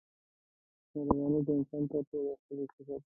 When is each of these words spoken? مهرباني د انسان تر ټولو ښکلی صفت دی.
مهرباني 0.93 1.39
د 1.47 1.49
انسان 1.57 1.83
تر 1.91 2.01
ټولو 2.09 2.31
ښکلی 2.39 2.65
صفت 2.73 2.99
دی. 3.03 3.07